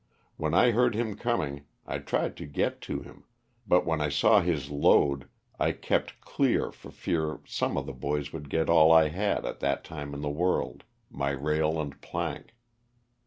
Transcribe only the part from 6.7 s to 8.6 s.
for fear some of the boys would